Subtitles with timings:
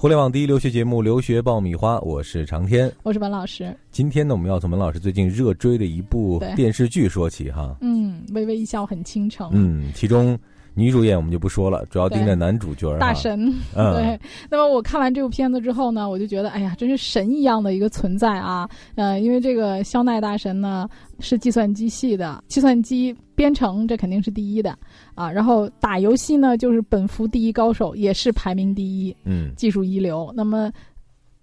[0.00, 3.76] 互联网第一留学节目《留学爆米花》，我是长天，我是文老师。
[3.90, 7.76] 今天呢，我们要从文老师最近热追的一部电视剧说起哈。
[7.80, 9.50] 嗯，微微一笑很倾城。
[9.52, 10.38] 嗯，其中。
[10.78, 13.52] 女主演我们就不说了，主要盯着男主角大神。
[13.74, 14.18] 对，
[14.48, 18.70] 那么我看完这部片子之后呢，我就觉得，哎呀，真是神一样的一个存在啊！
[18.94, 20.88] 呃，因为这个肖奈大神呢
[21.18, 24.78] 是计算机系的，计算机编程这肯定是第一的
[25.16, 25.28] 啊。
[25.28, 30.32] 然后打游戏呢就是本服第一高手，也是排名第一，嗯，技术一流。
[30.36, 30.70] 那么。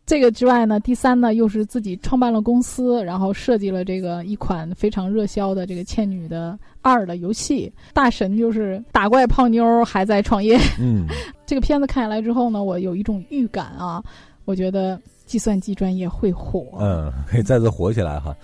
[0.05, 7.73] 这个之外呢，第三呢，又是自己创办了公司，然后设计了这个一款非常热销的这个《倩女的二》的游戏。
[7.91, 10.59] 大神就是打怪泡妞还在创业。
[10.79, 11.07] 嗯，
[11.47, 14.03] 这个片子看下来之后呢，我有一种预感啊，
[14.45, 16.67] 我觉得计算机专业会火。
[16.79, 18.35] 嗯，可以再次火起来哈。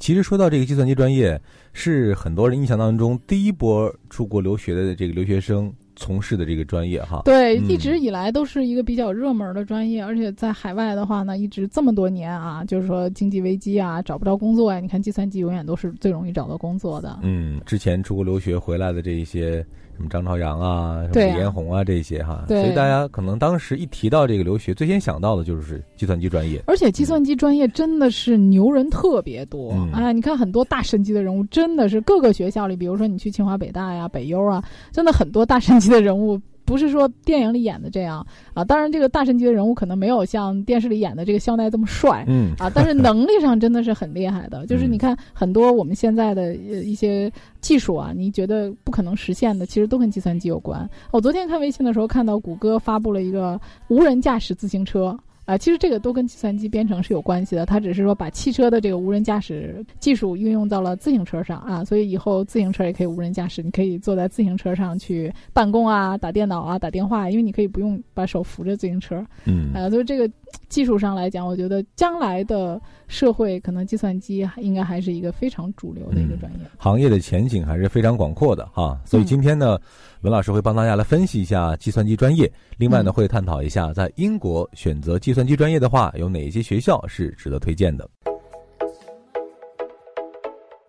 [0.00, 1.40] 其实说到这个计算机专业，
[1.72, 5.72] 是很多人印象当中第一波出国留学的这个留学生。
[6.04, 14.80] 从事的这个专业哈，对，一直以来都是一个比较热门的专业，而且在海外的话呢，一直这么多年啊，就是说经济危机啊，找不着工作呀。
[14.80, 17.18] 你看计算机永远都是最容易找到工作的。
[17.22, 19.64] 嗯，之前出国留学回来的这一些。
[19.96, 26.62] 什么张朝阳啊，什么李彦宏啊，这些哈，所以大家可能当时一提到这个留学，最先想到的就是计算机专业。
[26.66, 30.12] 而且计算机专业真的是牛人特别多啊！
[30.12, 36.40] 你看很多大神级的人物，真的是各个学校里，比如说你去清华、北大呀、北优啊，真的很多大神级的人物。
[36.64, 44.66] 不是说电影里演的这样啊，当然这个大神级的人物可能没有像电视里演的这个肖奈这么帅，嗯啊，但是能力上真的是很厉害的。
[44.68, 50.88] 就是你看很多我们现在的一些技术啊，你觉得不可能实现的，其实都跟计算机有关。
[51.10, 55.18] 我昨天看微信的时候看到谷歌发布了一个无人驾驶自行车。
[55.44, 69.22] 啊，其实这个都跟计算机编程是有关系的，它只是说把汽车的这个无人驾驶技术运用到了自行车上啊，所以以后自行车也可以无人驾驶，你可以坐在自行车上去办公啊、打电脑啊、打电话，因为你可以不用把手扶着自行车。
[69.44, 70.26] 嗯，啊，所以这个
[70.68, 78.98] 技术上来讲，我觉得将来的社会可能计算机应该还是一个非常主流的一个专业，行业的前景还是非常广阔的哈。
[79.04, 79.78] 所以今天呢。
[80.22, 88.08] 文老师会帮大家来分析一下计算机专业，另外呢会探讨一下在英国选择计算机专业的话，有哪些学校是值得推荐的。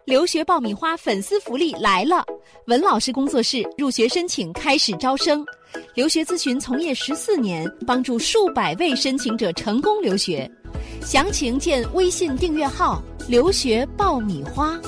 [0.05, 2.23] 留学爆米花粉丝福利来了！
[2.67, 5.45] 文老师工作室入学申请开始招生，
[5.93, 10.49] 留学咨询从业十四年，帮助数百位申请者成功留学，
[11.01, 14.79] 详情见微信订阅号“留学爆米花”。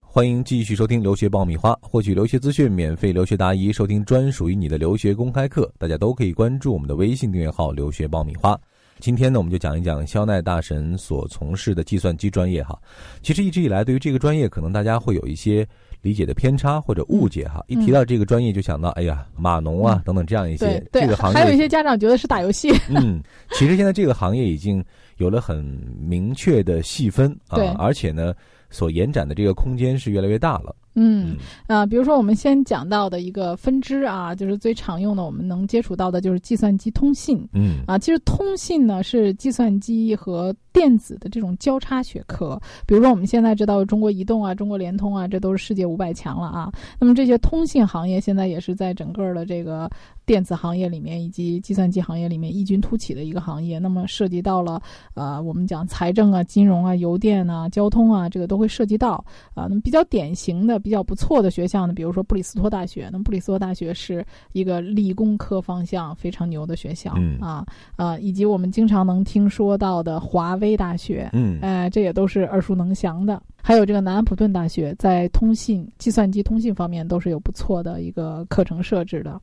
[0.00, 8.58] 欢迎继续收听留学爆米花，获取留学资讯、免费留学答疑、收听专属于你的留学公开课，大家都可以关注我们的微信订阅号“留学爆米花”。
[9.02, 12.80] 今天呢，我们就讲一讲肖奈大神所从事的计算机专业哈。
[13.20, 15.66] 其实一直以来，对于这个专业，可能大家会有一些
[16.02, 17.64] 理解的偏差或者误解哈。
[17.66, 21.36] 一提到这个专业，就想到哎呀，码农啊等等这样一些这个行业。
[21.36, 22.70] 还有一些家长觉得是打游戏。
[22.90, 23.20] 嗯，
[23.54, 24.84] 其实现在这个行业已经
[25.16, 25.64] 有了很
[25.98, 28.32] 明确的细分啊，而且呢。
[28.74, 30.74] 所延展的这个空间是越来越大了。
[30.94, 31.36] 嗯
[31.66, 37.46] 啊，比如说我们先讲到的一个分支啊，就是最常用的，我们能接触到的就是计算机通信。
[37.54, 42.60] 嗯啊，其实通信呢是计算机和电子的这种交叉学科。
[42.86, 46.70] 比如说我们现在知道中国移动啊、中国联通啊，这都是世界五百强了啊。
[46.98, 49.90] 那么这些通信行业现在也是在整个的这个
[50.26, 53.78] 电子行业里面以及计算机行业里面异军突起的一个行业。
[53.78, 54.82] 那么涉及到了
[55.14, 59.12] 呃，我们讲财政啊、金融啊、邮电啊、交通啊，这个都会涉及到
[59.54, 59.66] 啊。
[59.68, 60.82] 那么比较典型的。
[60.82, 63.08] 比较不错的学校呢，比如说布里斯托大学。
[63.12, 73.40] 那么布里斯托大学是一个理工科方向非常牛的学校，嗯啊啊，以及我们经常能听说到的华威大学，嗯，哎，这也都是耳熟能详的。
[73.62, 79.40] 还有这个南安普顿大学，在通信、计算机通信方面都是有不错的一个课程设置的，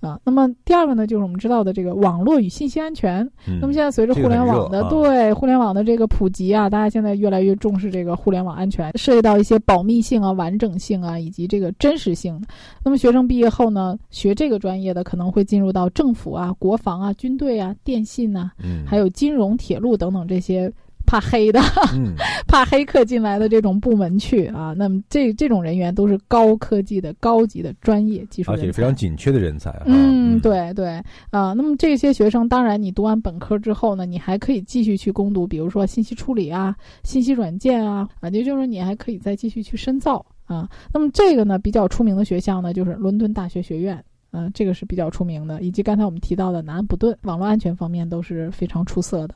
[0.00, 0.20] 啊。
[0.24, 3.26] 那么第二个呢，就是我们知道的这个网络与信息安全。
[3.60, 12.42] 那么现在随着互联网的对互联网的这个普及啊，大家现在越来越重视这个互联网安全，涉及到一些保密性啊、完整性啊以及这个真实性。
[12.84, 18.50] 那么学生毕业后呢，学这个专业的可能会进入到政府啊、国防啊、军队啊、电信呐，
[18.84, 20.72] 还有金融、铁路等等这些。
[21.12, 21.60] 怕黑的，
[22.48, 29.68] 怕黑客进来的这种部门去啊，那么这这种人员都是高科技的、高级的专业技术而且非常紧缺的人才。
[29.72, 30.88] 啊嗯，对对
[31.28, 40.66] 啊，那么这些学生，当然你读完本科之后呢，你还可以继续去攻读，比如说信息处理啊、信息软件啊啊，也就是说你还可以再继续去深造啊。
[40.94, 44.02] 那么这个呢，比较出名的学校呢，就是伦敦大学学院。
[44.32, 49.34] 嗯、这个是比较出名的，以及刚才我们提到的南安普顿，网络安全方面都是非常出色的，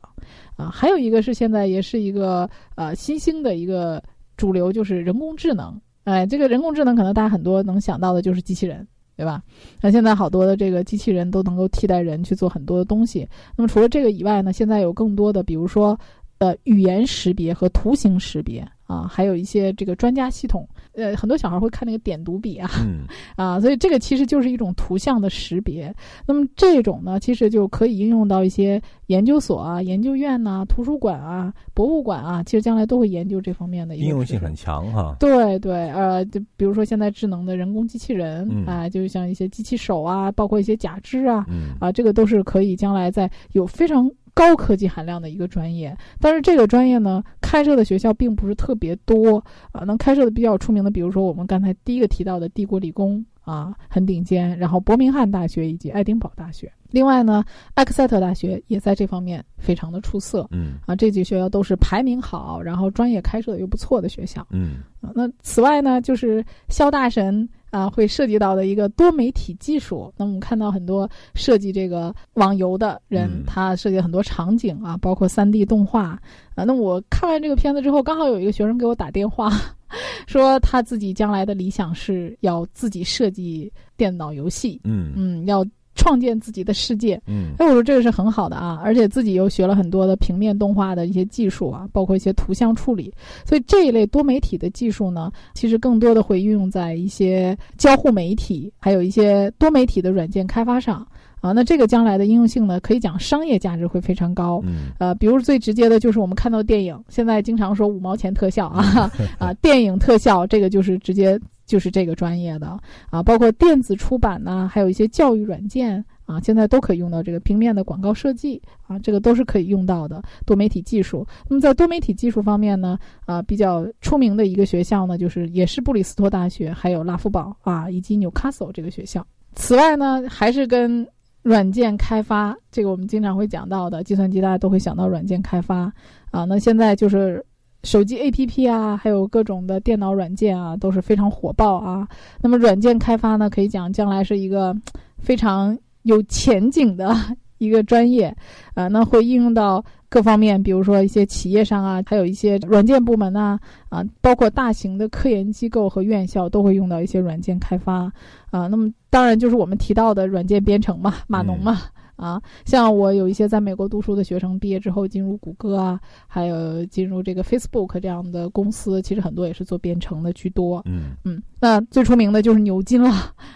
[0.56, 4.02] 啊，还有一个是现在也是一个呃新兴的一个
[4.36, 5.78] 主流，就是人工智能。
[6.04, 9.42] 哎，这个人工智能可能大家很多能想到的就是机器人，对吧？
[9.80, 13.28] 那现在好多的这个机器人都能够替代人去做很多的东西。
[13.56, 15.98] 那么除了这个以外呢，现在有更多的，比如说
[16.38, 20.66] 呃语言识别和图形识别啊，还有一些这个专家系统。
[20.94, 23.04] 呃，很多小孩会看那个点读笔啊，嗯
[23.36, 25.94] 啊，所以这个其实就是一种图像的识别。
[26.26, 35.14] 那么这种呢，其实就可以应用到一些研究所啊、研究院呐、图书馆啊、博物馆啊，其实将来都会研究这方面的应用性很强哈。
[35.20, 45.96] 对对，呃，就比如说现在智能的人工机器人嗯啊、就像一些机器手啊，包括一些假肢啊，嗯啊，这个都是可以将来在有非常高科技含量的一个专业。
[46.20, 49.42] 但是这个专业呢，开设的学校并不是特别多
[49.72, 49.82] 啊。
[49.84, 56.70] 能开设的比较出名的，比如说我们刚才第一个提到的帝国理工啊，很顶尖，然后伯明翰大学以及爱丁堡大学。
[56.90, 57.42] 另外呢，
[57.74, 60.94] 埃克塞特大学也在这方面非常的出色嗯啊。
[60.94, 64.46] 这几个学校都是排名好，然后专业开设的又不错的学校。
[64.50, 70.12] 嗯啊，那此外呢，就是肖大神啊会涉及到的一个多媒体技术。
[70.16, 76.18] 那么我们看到很多设计这个网游的人，嗯他设计很多场景啊，包括三 D 动画
[76.54, 76.64] 啊。
[76.64, 79.50] 那我看完这个片子之后，刚好有一个学生给我打电话，
[80.26, 85.64] 说他自己将来的理想是要自己设计电脑游戏，嗯嗯，要
[86.06, 87.20] 创建自己的世界。
[87.26, 93.12] 嗯哎，我说这个是很好的啊，而且自己又学了很多的平面动画的一些技术啊，包括一些图像处理，
[93.44, 101.04] 所以这一类多媒体的技术呢，其实更多的会运用在一些交互媒体，还有一些多媒体的软件开发上
[101.40, 101.50] 啊。
[101.50, 104.62] 那这个将来的应用性呢，可以讲商业价值会非常高。
[104.64, 109.10] 嗯呃，比如最直接的就是我们看到电影，现在经常说五毛钱特效啊
[109.40, 112.78] 啊，电影特效这个就是直接就是这个专业的
[113.10, 121.26] 啊，包括电子出版呐、还有一些教育软件啊，现在都可以用到这个平面的广告设计啊，这个都是可以用到的多媒体技术。
[121.48, 129.26] 那么在多媒体技术方面呢，啊，比较出名的一个学校呢，就是也是布里斯托大学，还有拉夫堡啊，以及纽卡索这个学校。
[129.54, 131.06] 此外呢，还是跟
[131.42, 135.92] 软件开发，这个我们经常会讲到的，计算机大家都会想到软件开发
[136.30, 136.44] 啊。
[136.44, 137.44] 那现在就是
[137.86, 142.06] 手机 APP 啊，还有各种的电脑软件啊，都是非常火爆啊。
[142.42, 144.76] 那么软件开发呢，可以讲将来是一个
[145.18, 147.14] 非常有前景的
[147.58, 148.36] 一个专业，
[148.74, 153.56] 啊，那会应用到各方面，比如说一些企业上啊，还有一些软件部门呐、
[153.88, 158.12] 啊，包括大型的科研机构和院校都会用到一些软件开发，
[158.50, 161.78] 啊，那么当然就是我们提到的软件编程嘛，码农嘛。
[162.16, 170.82] 啊，像我有一些在美国读书的学生，毕业之后进入谷歌啊，还有进入这个 Facebook 这样的公司，其实很多也是做编程的居多。
[170.86, 173.10] 嗯嗯，那最出名的就是牛津了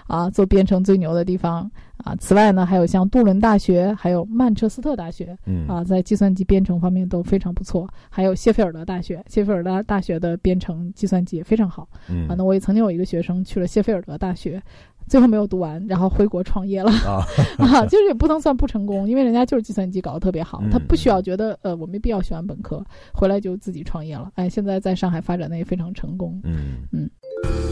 [0.07, 2.15] 啊，做编程最牛的地方啊。
[2.17, 7.89] 此外呢，还有像杜伦大学，还有曼彻斯特大学嗯啊，在计算机编程方面都非常不错。
[8.11, 12.35] 还有谢菲尔德大学，谢菲尔德大学的编程计算机也非常好嗯啊。
[12.37, 14.63] 那我也曾经有一个学生去了谢菲尔德大学。
[15.11, 17.27] 最后没有读完，然后回国创业了啊
[17.59, 17.85] 啊！
[17.91, 22.81] 就是也不能算不成功，因为人家就是计算机搞得特别好，嗯他不需要觉得呃我没必要学完本科，
[23.13, 24.31] 回来就自己创业了。
[24.37, 26.41] 哎，现在在上海发展的也非常成功。
[26.45, 27.11] 嗯嗯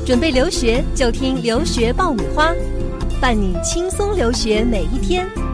[0.05, 2.53] 准备留学就听留学爆米花，
[3.21, 5.48] 伴你轻松留学每一天。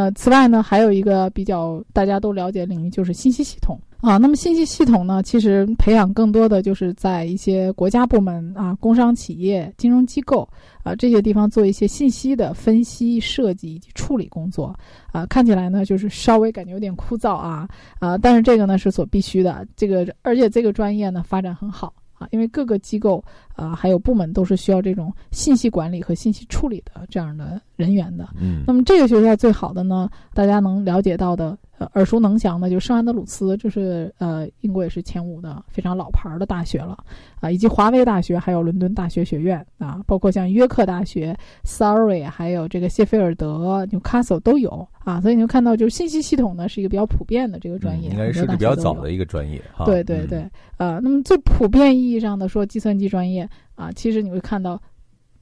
[0.00, 4.16] 呃，此外呢，还有一个比较大家都了解领域就是信息系统啊。
[4.16, 10.48] 那么信息系统呢，其实培养更多的就是在一些国家部门啊、工商企业、金融机构
[10.82, 14.74] 啊这些地方做一些信息的分析、设计以及处理工作
[15.12, 15.26] 啊。
[15.26, 19.66] 看起来呢，就是稍微感觉有点枯燥啊啊，但是这个呢是所必须的。
[19.76, 21.92] 这个而且这个专业呢发展很好。
[22.20, 23.24] 啊，因为各个机构
[23.56, 28.28] 啊、还有部门都是需要这种信息管理和信息处理的这样的人员的。
[28.38, 36.94] 嗯那么这个学校最好的呢，大家能了解到的，呃，耳熟能详的，就是圣安德鲁斯，这是呃英国也是前五的非常老牌儿的大学了，
[37.40, 41.34] 啊，以及华威大学，还有伦敦大学学院啊，包括像约克大学、
[41.64, 49.86] Surrey，还有这个谢菲尔德、Newcastle 都有啊，所以你就看到，就是信息系统呢是一个比较普遍的这个专业，嗯应该是个比较早的一个专业哈。
[49.86, 50.46] 对对对，
[50.76, 54.78] 呃，那么最普遍意义上的说，计算机专业啊，其实你会看到，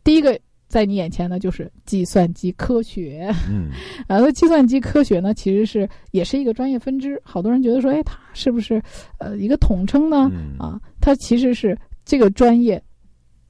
[0.04, 0.38] 第一个
[0.68, 3.34] 在你眼前呢就是计算机科学。
[3.48, 3.70] 嗯
[4.06, 7.20] 啊，那计算机科学呢，其实是也是一个专业分支。
[7.24, 8.80] 好多人觉得说，哎，它是不是
[9.18, 10.30] 呃一个统称呢？
[10.32, 12.82] 嗯啊，它其实是这个专业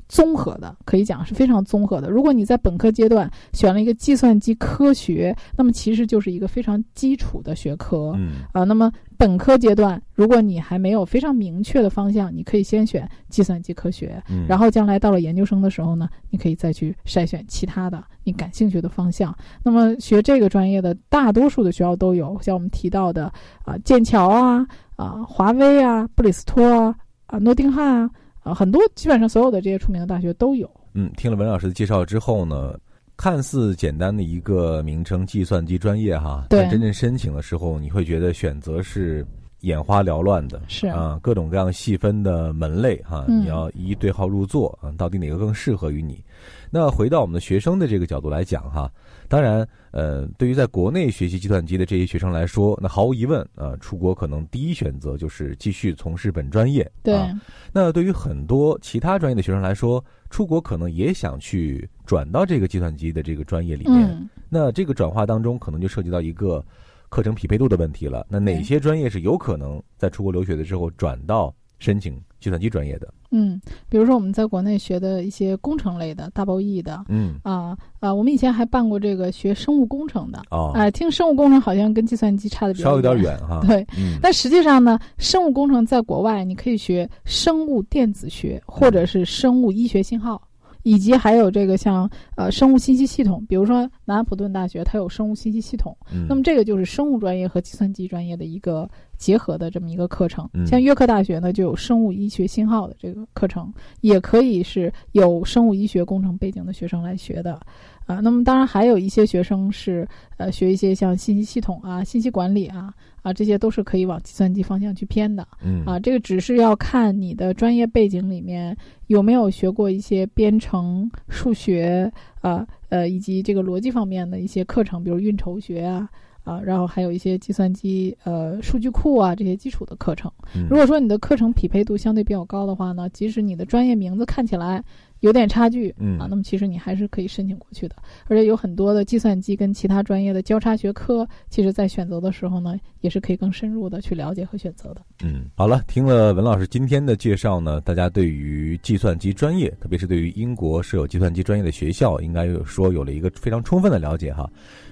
[0.09, 2.09] 综合的，可以讲是非常综合的。
[2.09, 8.15] 如果你在本科阶段选了一个计算机科学，那么其实就是一个非常基础的学科。
[8.17, 19.37] 嗯啊，那么本科阶段，如果你还没有非常明确的方向，你可以先选计算机科学，嗯，然后将来到了研究生的时候呢，你可以再去筛选其他的你感兴趣的方向。
[19.62, 23.31] 那么学这个专业的大多数的学校都有，像我们提到的
[23.65, 26.95] 啊，剑桥啊、啊华威啊、布里斯托啊、
[27.27, 28.11] 啊诺丁汉啊。
[28.49, 30.69] 啊，很多基本上所有的这些出名的大学都有。
[30.95, 32.75] 嗯，听了文老师的介绍之后呢，
[33.17, 39.25] 看似简单的一个名称——计算机专业，哈，对但真正申请的时候，你会觉得选择是
[39.61, 46.23] 眼花缭乱的，是啊，各种各样细分的门类哈，嗯你要一一对号入座啊，到底哪个更适合于你？
[46.71, 48.93] 那回到我们的学生的这个角度来讲哈，
[49.27, 56.88] 当然，呃，对于在国内学习计算机的这些学生来说，那毫无疑问啊，出国可能第一选择就是继续从事本专业。
[57.03, 57.41] 对，啊
[57.73, 64.07] 那对于很多其他专业的学生来说，出国可能也想去转到这个计算机的这个专业里面。
[64.11, 66.65] 嗯，那这个转化当中，可能就涉及到一个
[67.09, 68.27] 课程匹配度的问题了。
[68.29, 73.12] 那哪些专业是有可能在出国留学的时候转到申请计算机专业的？
[73.31, 73.61] 嗯，
[73.91, 80.43] 比如说我们在国内学的一些工程类的、大 e 艺的嗯，啊啊，我们以前还办过这个学生物工程的。
[80.50, 83.61] 哦，哎，听生物工程好像跟计算机差的比较稍有点远哈。
[83.67, 90.41] 对，嗯，但实际上呢，生物工程在国外你可以学生物电子学，或者是生物医学信号，
[90.88, 96.25] 以及还有这个像呃生物信息系统，比如说南安普顿大学它有生物信息系统，嗯。
[96.26, 98.88] 那么这个就是生物专业和计算机专业的一个
[99.19, 100.49] 结合的这么一个课程。
[100.55, 103.71] 嗯像约克大学呢就有生物医学信号的这个课程，
[104.01, 107.61] 也可以是有生物医学工程背景的学生来学的。
[108.07, 110.09] 啊，那么当然还有一些学生是
[110.39, 116.01] 呃学一些像信息系统啊、信息管理啊啊，这些都是可以往计算机方向去偏的嗯啊。
[116.01, 118.75] 这个只是要看你的专业背景里面
[119.09, 122.11] 有没有学过一些编程、数学
[122.41, 126.09] 啊呃以及这个逻辑方面的一些课程，比如运筹学啊
[126.49, 130.33] 啊，然后还有一些计算机呃数据库啊这些基础的课程。
[130.55, 134.83] 嗯如果说你的课程匹配度相对比较高的话呢，即使你的专业名字看起来
[135.21, 137.97] 有点差距，嗯啊，那么其实你还是可以申请过去的。
[138.27, 145.03] 而且有很多的计算机跟其他专业的交叉学科，其实在选择的时候呢，也是可以更深入的去了解和选择的。
[145.25, 154.49] 嗯，好了，听了文老师今天的介绍呢，大家对于计算机专业，特别是对于英国设有计算机专业的学校，应该有说有了一个非常充分的了解哈。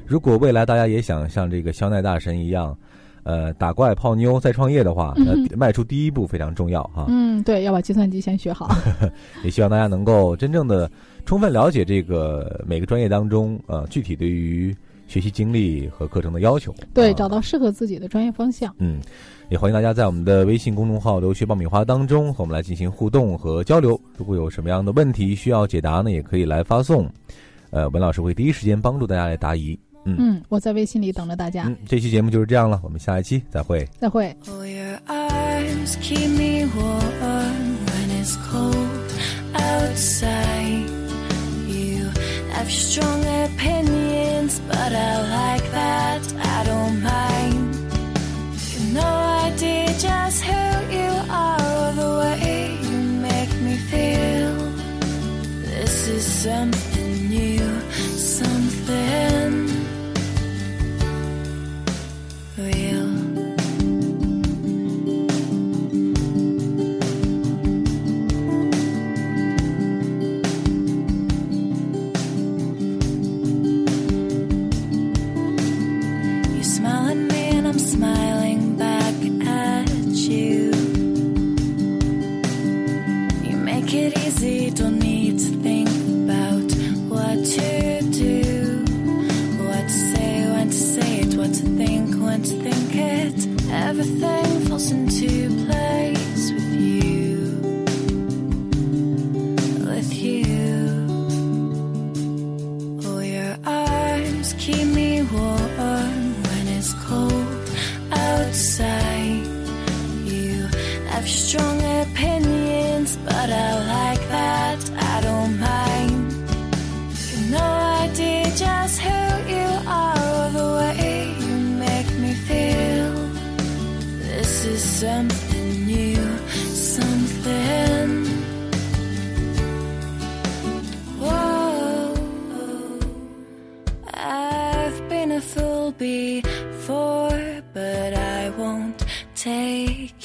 [0.07, 2.77] 如果未来大家也想像这个肖奈大神一样，
[3.27, 7.07] 呃，打怪泡妞再创业的话，那迈出第一步非常重要哈。
[7.09, 8.71] 嗯，对，要把计算机先学好。
[9.43, 10.89] 也希望大家能够真正的
[11.25, 14.73] 充分了解这个每个专业当中呃具体对于
[15.09, 16.73] 学习经历和课程的要求。
[16.95, 18.73] 对，啊找到适合自己的专业方向。
[18.79, 19.01] 嗯，
[19.51, 24.01] 也欢迎大家在我们的微信公众号“留学爆米花”当中和我们来进行互动和交流。
[24.17, 27.11] 如果有什么样的问题需要解答呢，也可以来发送，
[27.71, 29.77] 呃，文老师会第一时间帮助大家来答疑。
[30.07, 31.65] 嗯嗯，我在微信里等着大家。
[31.67, 33.87] 嗯，这期节目就是这样了，我们下一期再会。
[33.99, 34.35] 再会。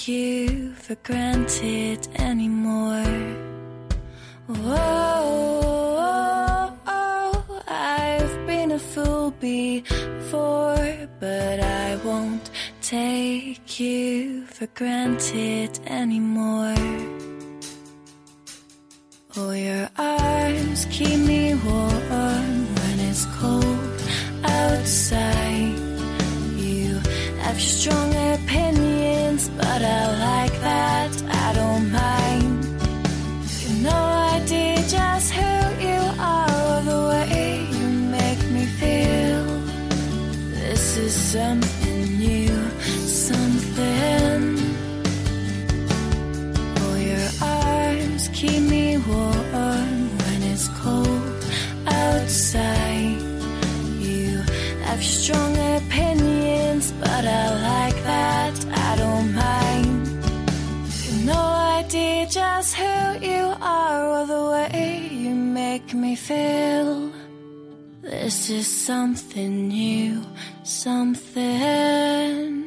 [0.01, 3.05] Take you for granted anymore.
[4.47, 4.73] Whoa,
[6.87, 12.49] oh, I've been a fool before, but I won't
[12.81, 16.75] take you for granted anymore.
[19.37, 21.20] Oh, your arms keep
[55.01, 58.65] have strong opinions, but I like that.
[58.89, 60.07] I don't mind.
[61.05, 67.11] You know I did just who you are, or the way you make me feel.
[68.01, 70.23] This is something new,
[70.63, 72.60] something.